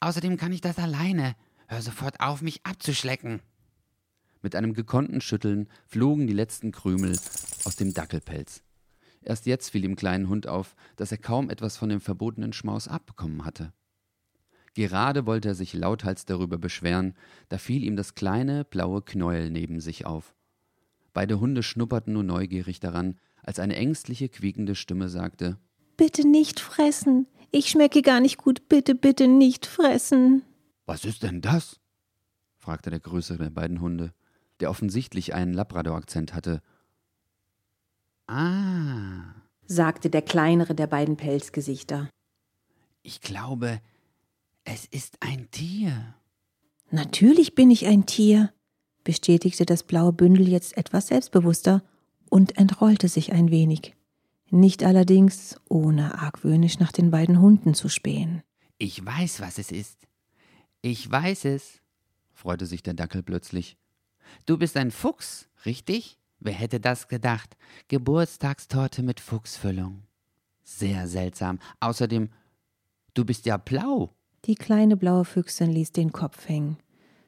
Außerdem 0.00 0.36
kann 0.36 0.52
ich 0.52 0.60
das 0.60 0.78
alleine. 0.78 1.36
Hör 1.68 1.82
sofort 1.82 2.20
auf, 2.20 2.42
mich 2.42 2.64
abzuschlecken. 2.64 3.40
Mit 4.42 4.56
einem 4.56 4.72
gekonnten 4.72 5.20
Schütteln 5.20 5.68
flogen 5.86 6.26
die 6.26 6.32
letzten 6.32 6.72
Krümel 6.72 7.18
aus 7.64 7.76
dem 7.76 7.92
Dackelpelz. 7.92 8.62
Erst 9.22 9.44
jetzt 9.44 9.70
fiel 9.70 9.82
dem 9.82 9.96
kleinen 9.96 10.28
Hund 10.28 10.46
auf, 10.46 10.74
dass 10.96 11.12
er 11.12 11.18
kaum 11.18 11.50
etwas 11.50 11.76
von 11.76 11.90
dem 11.90 12.00
verbotenen 12.00 12.54
Schmaus 12.54 12.88
abbekommen 12.88 13.44
hatte. 13.44 13.74
Gerade 14.74 15.26
wollte 15.26 15.48
er 15.48 15.54
sich 15.54 15.74
lauthals 15.74 16.24
darüber 16.24 16.56
beschweren, 16.56 17.14
da 17.48 17.58
fiel 17.58 17.84
ihm 17.84 17.96
das 17.96 18.14
kleine, 18.14 18.64
blaue 18.64 19.02
Knäuel 19.02 19.50
neben 19.50 19.80
sich 19.80 20.06
auf. 20.06 20.34
Beide 21.12 21.40
Hunde 21.40 21.62
schnupperten 21.62 22.14
nur 22.14 22.22
neugierig 22.22 22.80
daran, 22.80 23.18
als 23.50 23.58
eine 23.58 23.74
ängstliche, 23.74 24.28
quiekende 24.28 24.76
Stimme 24.76 25.08
sagte 25.08 25.58
Bitte 25.96 26.24
nicht 26.24 26.60
fressen. 26.60 27.26
Ich 27.50 27.68
schmecke 27.68 28.00
gar 28.00 28.20
nicht 28.20 28.38
gut. 28.38 28.68
Bitte, 28.68 28.94
bitte 28.94 29.26
nicht 29.26 29.66
fressen. 29.66 30.42
Was 30.86 31.04
ist 31.04 31.24
denn 31.24 31.40
das? 31.40 31.80
fragte 32.58 32.90
der 32.90 33.00
größere 33.00 33.38
der 33.38 33.50
beiden 33.50 33.80
Hunde, 33.80 34.12
der 34.60 34.70
offensichtlich 34.70 35.34
einen 35.34 35.52
Labrador-Akzent 35.52 36.32
hatte. 36.32 36.62
Ah, 38.28 39.34
sagte 39.66 40.10
der 40.10 40.22
kleinere 40.22 40.76
der 40.76 40.86
beiden 40.86 41.16
Pelzgesichter. 41.16 42.08
Ich 43.02 43.20
glaube, 43.20 43.80
es 44.62 44.86
ist 44.86 45.16
ein 45.18 45.50
Tier. 45.50 46.14
Natürlich 46.92 47.56
bin 47.56 47.72
ich 47.72 47.88
ein 47.88 48.06
Tier, 48.06 48.52
bestätigte 49.02 49.66
das 49.66 49.82
blaue 49.82 50.12
Bündel 50.12 50.48
jetzt 50.48 50.76
etwas 50.76 51.08
selbstbewusster 51.08 51.82
und 52.30 52.56
entrollte 52.56 53.08
sich 53.08 53.32
ein 53.32 53.50
wenig. 53.50 53.94
Nicht 54.50 54.82
allerdings, 54.82 55.60
ohne 55.68 56.18
argwöhnisch 56.18 56.78
nach 56.78 56.92
den 56.92 57.10
beiden 57.10 57.40
Hunden 57.40 57.74
zu 57.74 57.88
spähen. 57.88 58.42
Ich 58.78 59.04
weiß, 59.04 59.40
was 59.40 59.58
es 59.58 59.70
ist. 59.70 60.08
Ich 60.80 61.10
weiß 61.10 61.44
es, 61.44 61.80
freute 62.32 62.64
sich 62.66 62.82
der 62.82 62.94
Dackel 62.94 63.22
plötzlich. 63.22 63.76
Du 64.46 64.56
bist 64.56 64.76
ein 64.76 64.90
Fuchs, 64.90 65.48
richtig? 65.66 66.18
Wer 66.38 66.54
hätte 66.54 66.80
das 66.80 67.08
gedacht? 67.08 67.56
Geburtstagstorte 67.88 69.02
mit 69.02 69.20
Fuchsfüllung. 69.20 70.04
Sehr 70.64 71.06
seltsam. 71.06 71.58
Außerdem, 71.80 72.30
du 73.12 73.24
bist 73.24 73.44
ja 73.44 73.56
blau. 73.56 74.14
Die 74.46 74.54
kleine 74.54 74.96
blaue 74.96 75.26
Füchsin 75.26 75.70
ließ 75.70 75.92
den 75.92 76.12
Kopf 76.12 76.48
hängen. 76.48 76.78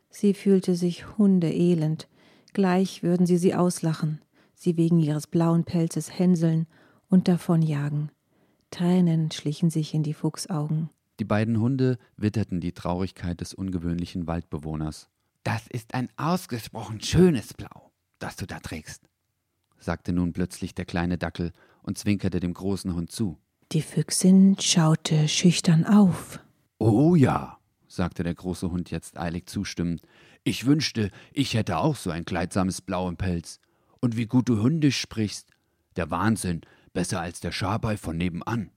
Sie 0.09 0.33
fühlte 0.33 0.75
sich 0.75 1.19
hundeelend. 1.19 2.09
Gleich 2.53 3.03
würden 3.03 3.27
sie 3.27 3.37
sie 3.37 3.55
auslachen 3.55 4.21
sie 4.63 4.77
wegen 4.77 5.01
ihres 5.01 5.27
blauen 5.27 5.65
Pelzes 5.65 6.19
hänseln 6.19 6.67
und 7.09 7.29
davonjagen. 7.29 8.11
Tränen 8.71 9.31
schlichen 9.31 9.71
sich 9.71 9.93
in 9.93 10.03
die 10.03 10.15
Fuchsaugen. 10.15 10.89
Die 11.21 11.25
beiden 11.25 11.61
Hunde 11.61 11.99
witterten 12.17 12.61
die 12.61 12.73
Traurigkeit 12.73 13.41
des 13.41 13.53
ungewöhnlichen 13.55 14.27
Waldbewohners. 14.27 15.09
Das 15.45 15.67
ist 15.67 15.95
ein 15.95 16.09
ausgesprochen 16.17 17.01
schönes 17.01 17.55
Blau, 17.55 17.93
das 18.19 18.37
du 18.37 18.47
da 18.47 18.61
trägst, 18.61 19.09
sagte 19.79 20.13
nun 20.13 20.33
plötzlich 20.33 20.75
der 20.75 20.85
kleine 20.85 21.19
Dackel 21.19 21.53
und 21.83 21.99
zwinkerte 21.99 22.41
dem 22.41 22.55
großen 22.55 22.95
Hund 22.95 23.11
zu. 23.11 23.39
Die 23.73 23.83
Füchsin 23.83 24.57
schaute 24.61 25.29
schüchtern 25.29 25.85
auf. 25.85 26.39
Oh 26.79 27.17
ja, 27.17 27.59
sagte 27.89 28.23
der 28.23 28.35
große 28.35 28.71
Hund 28.71 28.91
jetzt 28.91 29.19
eilig 29.19 29.47
zustimmend. 29.47 30.03
Ich 30.45 30.67
wünschte, 30.67 31.11
ich 31.33 31.55
hätte 31.55 31.79
auch 31.79 31.97
so 31.97 32.11
ein 32.11 32.25
kleidsames 32.25 32.81
Blau 32.81 33.09
im 33.09 33.17
Pelz. 33.17 33.61
Und 34.03 34.17
wie 34.17 34.27
gut 34.27 34.49
du 34.49 34.61
Hundisch 34.61 35.01
sprichst. 35.01 35.49
Der 35.97 36.11
Wahnsinn, 36.11 36.63
besser 36.93 37.21
als 37.21 37.41
der 37.41 37.53
Schabei 37.53 37.97
von 37.97 38.17
nebenan. 38.17 38.71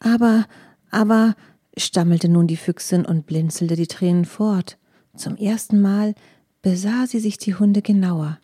Aber, 0.00 0.46
aber, 0.90 1.36
stammelte 1.76 2.28
nun 2.28 2.48
die 2.48 2.56
Füchsin 2.56 3.06
und 3.06 3.26
blinzelte 3.26 3.76
die 3.76 3.86
Tränen 3.86 4.24
fort. 4.24 4.78
Zum 5.16 5.36
ersten 5.36 5.80
Mal 5.80 6.14
besah 6.62 7.06
sie 7.06 7.20
sich 7.20 7.38
die 7.38 7.54
Hunde 7.54 7.80
genauer. 7.80 8.38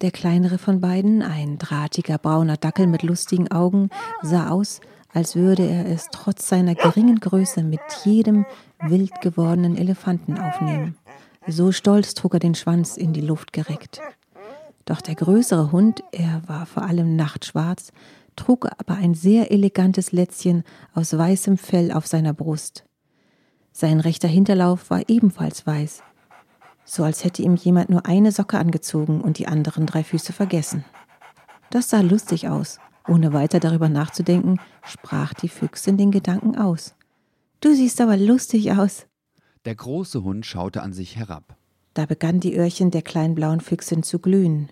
Der 0.00 0.12
kleinere 0.12 0.58
von 0.58 0.80
beiden, 0.80 1.22
ein 1.22 1.58
drahtiger 1.58 2.18
brauner 2.18 2.56
Dackel 2.56 2.86
mit 2.86 3.02
lustigen 3.02 3.50
Augen, 3.50 3.90
sah 4.22 4.50
aus, 4.50 4.80
als 5.12 5.34
würde 5.34 5.66
er 5.66 5.86
es 5.86 6.08
trotz 6.12 6.48
seiner 6.48 6.74
geringen 6.74 7.18
Größe 7.18 7.62
mit 7.62 7.80
jedem 8.04 8.46
wild 8.80 9.20
gewordenen 9.22 9.76
Elefanten 9.76 10.38
aufnehmen. 10.38 10.96
So 11.46 11.72
stolz 11.72 12.14
trug 12.14 12.34
er 12.34 12.40
den 12.40 12.54
Schwanz 12.54 12.96
in 12.96 13.12
die 13.12 13.20
Luft 13.20 13.52
gereckt. 13.52 14.00
Doch 14.84 15.00
der 15.00 15.14
größere 15.14 15.72
Hund, 15.72 16.02
er 16.12 16.42
war 16.46 16.66
vor 16.66 16.82
allem 16.82 17.16
nachtschwarz, 17.16 17.92
trug 18.36 18.66
aber 18.78 18.94
ein 18.94 19.14
sehr 19.14 19.50
elegantes 19.50 20.12
Lätzchen 20.12 20.64
aus 20.92 21.16
weißem 21.16 21.56
Fell 21.56 21.92
auf 21.92 22.06
seiner 22.06 22.34
Brust. 22.34 22.84
Sein 23.72 24.00
rechter 24.00 24.28
Hinterlauf 24.28 24.90
war 24.90 25.08
ebenfalls 25.08 25.66
weiß, 25.66 26.02
so 26.84 27.02
als 27.02 27.24
hätte 27.24 27.42
ihm 27.42 27.56
jemand 27.56 27.88
nur 27.90 28.06
eine 28.06 28.30
Socke 28.30 28.58
angezogen 28.58 29.20
und 29.20 29.38
die 29.38 29.48
anderen 29.48 29.86
drei 29.86 30.04
Füße 30.04 30.32
vergessen. 30.32 30.84
Das 31.70 31.90
sah 31.90 32.00
lustig 32.00 32.48
aus. 32.48 32.78
Ohne 33.06 33.32
weiter 33.32 33.60
darüber 33.60 33.88
nachzudenken, 33.88 34.60
sprach 34.82 35.34
die 35.34 35.48
Füchsin 35.48 35.98
den 35.98 36.10
Gedanken 36.10 36.56
aus. 36.56 36.94
Du 37.60 37.74
siehst 37.74 38.00
aber 38.00 38.16
lustig 38.16 38.72
aus. 38.72 39.06
Der 39.64 39.74
große 39.74 40.22
Hund 40.22 40.46
schaute 40.46 40.82
an 40.82 40.92
sich 40.92 41.16
herab. 41.16 41.56
Da 41.94 42.06
begann 42.06 42.40
die 42.40 42.56
Öhrchen 42.56 42.90
der 42.90 43.02
kleinen 43.02 43.34
blauen 43.34 43.60
Füchsin 43.60 44.02
zu 44.02 44.18
glühen. 44.18 44.70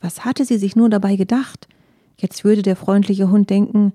Was 0.00 0.24
hatte 0.24 0.44
sie 0.44 0.58
sich 0.58 0.76
nur 0.76 0.90
dabei 0.90 1.16
gedacht? 1.16 1.68
Jetzt 2.16 2.44
würde 2.44 2.62
der 2.62 2.76
freundliche 2.76 3.30
Hund 3.30 3.50
denken, 3.50 3.92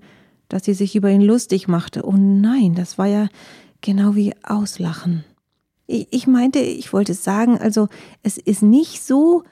dass 0.48 0.64
sie 0.64 0.74
sich 0.74 0.96
über 0.96 1.10
ihn 1.10 1.20
lustig 1.20 1.68
machte. 1.68 2.06
Oh 2.06 2.14
nein, 2.16 2.74
das 2.74 2.98
war 2.98 3.06
ja 3.06 3.28
genau 3.82 4.14
wie 4.14 4.34
Auslachen. 4.42 5.24
Ich, 5.86 6.08
ich 6.10 6.26
meinte, 6.26 6.58
ich 6.58 6.92
wollte 6.92 7.14
sagen, 7.14 7.58
also 7.58 7.88
es 8.22 8.38
ist 8.38 8.62
nicht 8.62 9.02
so, 9.02 9.44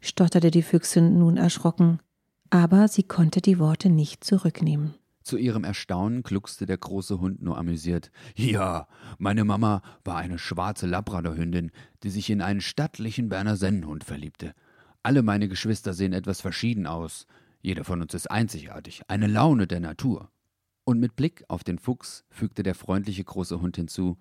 stotterte 0.00 0.50
die 0.50 0.62
Füchsin 0.62 1.18
nun 1.18 1.36
erschrocken. 1.36 2.00
Aber 2.50 2.88
sie 2.88 3.02
konnte 3.02 3.40
die 3.40 3.58
Worte 3.58 3.88
nicht 3.90 4.24
zurücknehmen. 4.24 4.94
Zu 5.28 5.36
ihrem 5.36 5.62
Erstaunen 5.62 6.22
gluckste 6.22 6.64
der 6.64 6.78
große 6.78 7.20
Hund 7.20 7.42
nur 7.42 7.58
amüsiert. 7.58 8.10
Ja, 8.34 8.88
meine 9.18 9.44
Mama 9.44 9.82
war 10.02 10.16
eine 10.16 10.38
schwarze 10.38 10.86
Labradorhündin, 10.86 11.70
die 12.02 12.08
sich 12.08 12.30
in 12.30 12.40
einen 12.40 12.62
stattlichen 12.62 13.28
Berner 13.28 13.58
Sennenhund 13.58 14.04
verliebte. 14.04 14.54
Alle 15.02 15.22
meine 15.22 15.46
Geschwister 15.46 15.92
sehen 15.92 16.14
etwas 16.14 16.40
verschieden 16.40 16.86
aus. 16.86 17.26
Jeder 17.60 17.84
von 17.84 18.00
uns 18.00 18.14
ist 18.14 18.30
einzigartig, 18.30 19.02
eine 19.08 19.26
Laune 19.26 19.66
der 19.66 19.80
Natur. 19.80 20.30
Und 20.84 20.98
mit 20.98 21.14
Blick 21.14 21.44
auf 21.48 21.62
den 21.62 21.78
Fuchs 21.78 22.24
fügte 22.30 22.62
der 22.62 22.74
freundliche 22.74 23.22
große 23.22 23.60
Hund 23.60 23.76
hinzu 23.76 24.16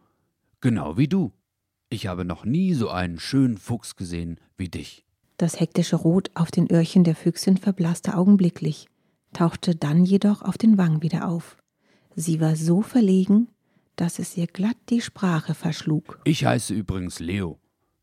Genau 0.59 0.97
wie 0.97 1.07
du. 1.07 1.31
Ich 1.87 2.07
habe 2.07 2.25
noch 2.25 2.43
nie 2.43 2.73
so 2.73 2.89
einen 2.89 3.17
schönen 3.17 3.57
Fuchs 3.57 3.95
gesehen 3.95 4.41
wie 4.57 4.67
dich. 4.67 5.05
Das 5.37 5.57
hektische 5.57 5.95
Rot 5.95 6.31
auf 6.33 6.51
den 6.51 6.69
Öhrchen 6.69 7.05
der 7.05 7.15
Füchsin 7.15 7.55
verblasste 7.55 8.17
augenblicklich 8.17 8.89
tauchte 9.37 9.75
dann 9.75 10.03
jedoch 10.03 10.41
auf 10.41 10.57
den 10.57 10.79
Wangen 10.79 11.03
wieder 11.03 11.27
auf. 11.27 11.57
Sie 12.15 12.41
war 12.41 12.55
so 12.55 12.81
verlegen, 12.81 13.49
dass 13.95 14.17
es 14.17 14.35
ihr 14.35 14.47
glatt 14.47 14.77
die 14.89 14.99
Sprache 14.99 15.53
verschlug. 15.53 16.19
Ich 16.23 16.43
heiße 16.43 16.73
übrigens 16.73 17.19
Leo, 17.19 17.59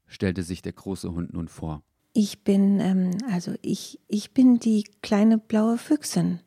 stellte 0.07 0.45
sich 0.45 0.63
der 0.63 0.75
große 0.75 1.13
Hund 1.13 1.33
nun 1.33 1.49
vor. 1.49 1.83
Ich 2.13 2.45
bin, 2.45 2.79
ähm, 2.79 3.11
also 3.33 3.55
ich, 3.63 3.99
ich 4.07 4.31
bin 4.31 4.61
die 4.61 4.85
kleine 5.03 5.39
blaue 5.39 5.77
Füchsin, 5.77 6.39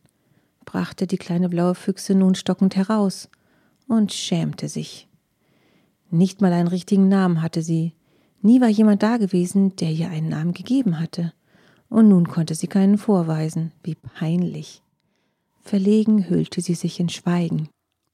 brachte 0.63 1.05
die 1.05 1.17
kleine 1.17 1.49
blaue 1.49 1.75
Füchse 1.75 2.15
nun 2.15 2.35
stockend 2.35 2.77
heraus 2.77 3.29
und 3.89 4.13
schämte 4.13 4.69
sich. 4.69 5.09
Nicht 6.09 6.39
mal 6.39 6.53
einen 6.53 6.69
richtigen 6.69 7.09
Namen 7.09 7.41
hatte 7.41 7.61
sie. 7.61 7.91
Nie 8.41 8.61
war 8.61 8.69
jemand 8.69 9.03
da 9.03 9.17
gewesen, 9.17 9.75
der 9.75 9.91
ihr 9.91 10.09
einen 10.09 10.29
Namen 10.29 10.53
gegeben 10.53 10.97
hatte 10.97 11.33
und 11.89 12.09
nun 12.09 12.27
konnte 12.27 12.55
sie 12.55 12.67
keinen 12.67 12.97
vorweisen. 12.97 13.71
Wie 13.83 13.95
peinlich. 13.95 14.81
Verlegen 15.61 16.29
hüllte 16.29 16.61
sie 16.61 16.75
sich 16.75 16.99
in 16.99 17.09
Schweigen. 17.09 17.69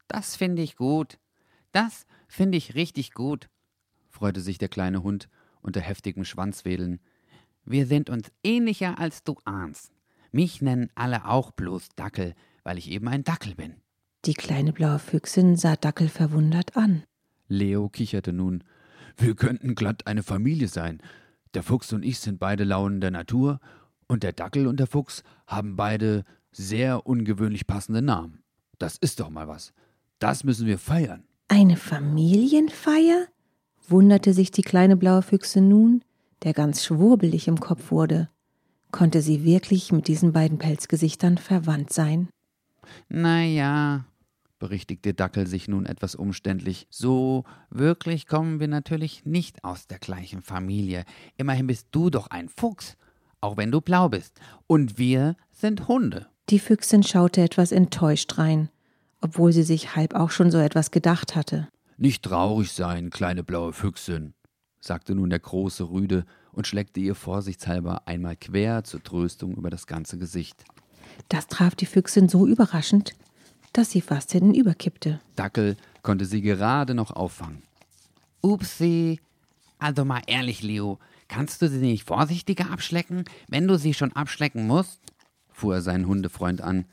Das 0.08 0.36
finde 0.36 0.62
ich 0.62 0.76
gut. 0.76 1.18
Das 1.72 2.06
finde 2.28 2.58
ich 2.58 2.76
richtig 2.76 3.14
gut, 3.14 3.50
freute 4.10 4.42
sich 4.42 4.58
der 4.58 4.70
kleine 4.70 5.04
Hund 5.04 5.28
unter 5.62 5.82
heftigem 5.82 6.26
Schwanzwedeln. 6.26 7.00
Wir 7.66 7.88
sind 7.88 8.10
uns 8.10 8.32
ähnlicher, 8.44 9.00
als 9.00 9.24
du 9.24 9.38
ahnst. 9.46 9.92
Mich 10.32 10.62
nennen 10.62 10.90
alle 10.96 11.26
auch 11.28 11.52
bloß 11.52 11.90
Dackel, 11.96 12.36
weil 12.64 12.78
ich 12.78 12.90
eben 12.90 13.08
ein 13.08 13.24
Dackel 13.24 13.56
bin. 13.56 13.76
Die 14.26 14.34
kleine 14.34 14.74
blaue 14.74 15.00
Füchsin 15.00 15.56
sah 15.56 15.76
Dackel 15.76 16.10
verwundert 16.10 16.76
an. 16.76 17.04
Leo 17.48 17.90
kicherte 17.90 18.34
nun. 18.34 18.64
Wir 19.18 19.36
könnten 19.36 19.76
glatt 19.76 20.08
eine 20.08 20.24
Familie 20.24 20.68
sein. 20.68 21.02
Der 21.54 21.64
Fuchs 21.64 21.94
und 21.94 22.04
ich 22.04 22.20
sind 22.20 22.40
beide 22.40 22.64
Launen 22.64 23.02
der 23.02 23.12
Natur, 23.12 23.60
und 24.08 24.24
der 24.24 24.34
Dackel 24.34 24.68
und 24.68 24.80
der 24.80 24.88
Fuchs 24.88 25.24
haben 25.48 25.76
beide 25.76 26.24
sehr 26.52 27.06
ungewöhnlich 27.08 27.68
passende 27.68 28.02
Namen. 28.02 28.44
Das 28.78 28.98
ist 28.98 29.20
doch 29.20 29.30
mal 29.30 29.48
was. 29.48 29.74
Das 30.20 30.44
müssen 30.44 30.68
wir 30.68 30.78
feiern. 30.78 31.24
Eine 31.48 31.78
Familienfeier? 31.78 33.28
wunderte 33.88 34.34
sich 34.34 34.50
die 34.52 34.62
kleine 34.62 34.96
blaue 34.96 35.22
Füchse 35.22 35.60
nun, 35.60 36.04
der 36.44 36.54
ganz 36.54 36.86
schwurbelig 36.86 37.48
im 37.48 37.60
Kopf 37.60 37.92
wurde. 37.92 38.30
Konnte 38.92 39.22
sie 39.22 39.44
wirklich 39.44 39.92
mit 39.92 40.08
diesen 40.08 40.32
beiden 40.32 40.58
Pelzgesichtern 40.58 41.38
verwandt 41.38 41.92
sein? 41.92 42.30
Na 43.10 43.44
ja, 43.44 44.06
berichtigte 44.64 45.14
Dackel 45.14 45.46
sich 45.46 45.68
nun 45.68 45.86
etwas 45.86 46.16
umständlich. 46.16 46.88
So 46.90 47.44
wirklich 47.70 48.28
kommen 48.28 48.62
wir 48.62 48.70
natürlich 48.70 49.26
nicht 49.26 49.62
aus 49.66 49.88
der 49.88 50.00
gleichen 50.00 50.42
Familie. 50.42 51.04
Immerhin 51.36 51.68
bist 51.68 51.88
du 51.92 52.10
doch 52.10 52.28
ein 52.28 52.48
Fuchs, 52.48 52.96
auch 53.42 53.58
wenn 53.58 53.72
du 53.72 53.82
blau 53.82 54.08
bist. 54.08 54.40
Und 54.66 54.98
wir 54.98 55.36
sind 55.52 55.90
Hunde. 55.90 56.28
Die 56.50 56.60
Füchsin 56.60 57.04
schaute 57.04 57.42
etwas 57.42 57.74
enttäuscht 57.74 58.38
rein, 58.38 58.70
obwohl 59.20 59.52
sie 59.52 59.64
sich 59.64 59.98
halb 59.98 60.16
auch 60.16 60.32
schon 60.32 60.50
so 60.50 60.60
etwas 60.60 60.92
gedacht 60.92 61.36
hatte. 61.36 61.68
Nicht 61.98 62.24
traurig 62.24 62.72
sein, 62.72 63.10
kleine 63.10 63.44
blaue 63.44 63.74
Füchsin, 63.74 64.34
sagte 64.80 65.14
nun 65.14 65.30
der 65.30 65.40
große 65.40 65.90
Rüde 65.90 66.24
und 66.54 66.68
schleckte 66.68 67.02
ihr 67.02 67.16
vorsichtshalber 67.16 68.08
einmal 68.08 68.38
quer 68.38 68.86
zur 68.86 69.04
Tröstung 69.04 69.56
über 69.56 69.70
das 69.70 69.88
ganze 69.88 70.18
Gesicht. 70.18 70.64
Das 71.28 71.48
traf 71.48 71.76
die 71.76 71.86
Füchsin 71.86 72.30
so 72.30 72.48
überraschend, 72.48 73.14
dass 73.74 73.92
sie 73.92 74.02
fast 74.02 74.32
hinüberkippte. 74.32 75.20
Dackel 75.36 75.76
konnte 76.04 76.26
sie 76.26 76.42
gerade 76.42 76.94
noch 76.94 77.12
auffangen. 77.12 77.64
Upsi. 78.42 79.20
Also 79.80 80.06
mal 80.06 80.22
ehrlich, 80.28 80.62
Leo, 80.62 81.00
kannst 81.28 81.62
du 81.62 81.68
sie 81.68 81.80
nicht 81.80 82.06
vorsichtiger 82.06 82.70
abschlecken, 82.72 83.26
wenn 83.48 83.68
du 83.68 83.78
sie 83.78 83.94
schon 83.94 84.14
abschlecken 84.14 84.68
musst? 84.68 85.02
fuhr 85.52 85.76
er 85.76 85.82
seinen 85.82 86.08
Hundefreund 86.08 86.62
an. 86.62 86.86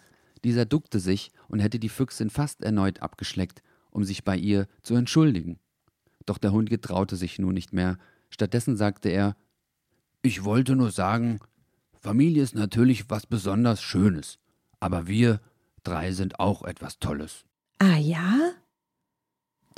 Dieser 0.44 0.64
duckte 0.64 1.00
sich 1.00 1.32
und 1.48 1.60
hätte 1.60 1.78
die 1.78 1.88
Füchsin 1.88 2.30
fast 2.30 2.62
erneut 2.62 3.02
abgeschleckt, 3.02 3.62
um 3.90 4.04
sich 4.04 4.24
bei 4.24 4.36
ihr 4.36 4.66
zu 4.82 4.94
entschuldigen. 4.94 5.58
Doch 6.26 6.38
der 6.38 6.52
Hund 6.52 6.70
getraute 6.70 7.16
sich 7.16 7.38
nun 7.38 7.54
nicht 7.54 7.72
mehr. 7.72 7.98
Stattdessen 8.30 8.76
sagte 8.76 9.08
er 9.08 9.36
Ich 10.22 10.44
wollte 10.44 10.76
nur 10.76 10.90
sagen, 10.90 11.40
Familie 12.00 12.42
ist 12.42 12.54
natürlich 12.54 13.10
was 13.10 13.26
besonders 13.26 13.82
Schönes, 13.82 14.38
aber 14.78 15.06
wir 15.06 15.40
Drei 15.82 16.12
sind 16.12 16.40
auch 16.40 16.62
etwas 16.62 16.98
Tolles. 16.98 17.44
Ah 17.78 17.96
ja? 17.96 18.52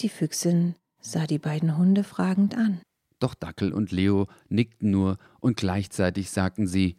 Die 0.01 0.09
Füchsin 0.09 0.75
sah 1.01 1.27
die 1.27 1.38
beiden 1.38 1.77
Hunde 1.77 2.05
fragend 2.05 2.57
an. 2.57 2.81
Doch 3.19 3.35
Dackel 3.35 3.73
und 3.73 3.93
Leo 3.93 4.27
nickten 4.49 4.91
nur 4.91 5.19
und 5.41 5.57
gleichzeitig 5.57 6.31
sagten 6.31 6.67
sie 6.67 6.97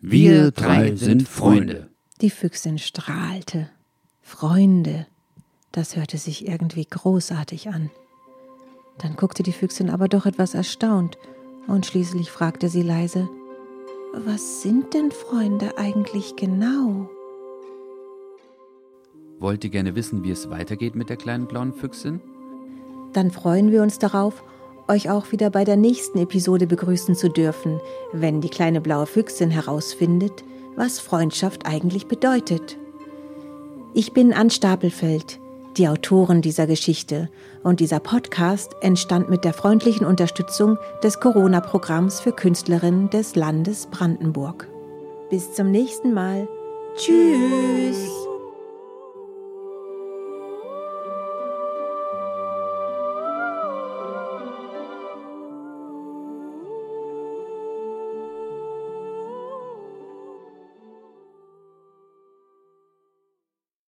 Wir 0.00 0.50
drei 0.50 0.96
sind 0.96 1.28
Freunde. 1.28 1.90
Die 2.22 2.30
Füchsin 2.30 2.78
strahlte. 2.78 3.68
Freunde. 4.22 5.06
Das 5.72 5.94
hörte 5.94 6.16
sich 6.16 6.48
irgendwie 6.48 6.86
großartig 6.86 7.68
an. 7.68 7.90
Dann 8.98 9.16
guckte 9.16 9.42
die 9.42 9.52
Füchsin 9.52 9.90
aber 9.90 10.08
doch 10.08 10.24
etwas 10.24 10.54
erstaunt 10.54 11.18
und 11.66 11.84
schließlich 11.84 12.30
fragte 12.30 12.70
sie 12.70 12.82
leise 12.82 13.28
Was 14.14 14.62
sind 14.62 14.94
denn 14.94 15.10
Freunde 15.10 15.76
eigentlich 15.76 16.36
genau? 16.36 17.10
Wollt 19.38 19.64
ihr 19.64 19.70
gerne 19.70 19.94
wissen, 19.94 20.24
wie 20.24 20.30
es 20.30 20.50
weitergeht 20.50 20.94
mit 20.94 21.08
der 21.08 21.16
kleinen 21.16 21.46
blauen 21.46 21.72
Füchsin? 21.72 22.20
Dann 23.12 23.30
freuen 23.30 23.70
wir 23.70 23.82
uns 23.82 23.98
darauf, 23.98 24.42
euch 24.88 25.10
auch 25.10 25.32
wieder 25.32 25.50
bei 25.50 25.64
der 25.64 25.76
nächsten 25.76 26.18
Episode 26.18 26.66
begrüßen 26.66 27.14
zu 27.14 27.28
dürfen, 27.28 27.80
wenn 28.12 28.40
die 28.40 28.48
kleine 28.48 28.80
blaue 28.80 29.06
Füchsin 29.06 29.50
herausfindet, 29.50 30.44
was 30.76 31.00
Freundschaft 31.00 31.66
eigentlich 31.66 32.06
bedeutet. 32.06 32.78
Ich 33.94 34.12
bin 34.12 34.32
Ann 34.32 34.50
Stapelfeld, 34.50 35.40
die 35.76 35.88
Autorin 35.88 36.42
dieser 36.42 36.66
Geschichte, 36.66 37.28
und 37.62 37.80
dieser 37.80 38.00
Podcast 38.00 38.74
entstand 38.80 39.28
mit 39.28 39.44
der 39.44 39.52
freundlichen 39.52 40.06
Unterstützung 40.06 40.78
des 41.02 41.20
Corona-Programms 41.20 42.20
für 42.20 42.32
Künstlerinnen 42.32 43.10
des 43.10 43.34
Landes 43.34 43.86
Brandenburg. 43.86 44.68
Bis 45.30 45.52
zum 45.52 45.70
nächsten 45.70 46.14
Mal. 46.14 46.48
Tschüss. 46.96 48.25